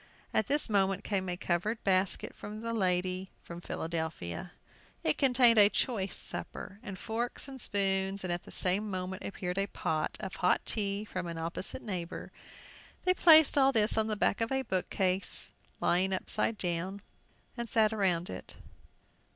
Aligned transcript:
At 0.33 0.47
this 0.47 0.67
moment 0.67 1.03
came 1.03 1.29
a 1.29 1.37
covered 1.37 1.83
basket 1.83 2.33
from 2.33 2.61
the 2.61 2.73
lady 2.73 3.29
from 3.43 3.61
Philadelphia. 3.61 4.51
It 5.03 5.19
contained 5.19 5.59
a 5.59 5.69
choice 5.69 6.15
supper, 6.15 6.79
and 6.81 6.97
forks 6.97 7.47
and 7.47 7.61
spoons, 7.61 8.23
and 8.23 8.33
at 8.33 8.41
the 8.41 8.49
same 8.51 8.89
moment 8.89 9.23
appeared 9.23 9.59
a 9.59 9.67
pot 9.67 10.17
of 10.19 10.37
hot 10.37 10.65
tea 10.65 11.05
from 11.05 11.27
an 11.27 11.37
opposite 11.37 11.83
neighbor. 11.83 12.31
They 13.03 13.13
placed 13.13 13.59
all 13.59 13.71
this 13.71 13.95
on 13.95 14.07
the 14.07 14.15
back 14.15 14.41
of 14.41 14.51
a 14.51 14.63
bookcase 14.63 15.51
lying 15.79 16.13
upset, 16.13 16.63
and 16.65 16.99
sat 17.67 17.93
around 17.93 18.27
it. 18.31 18.55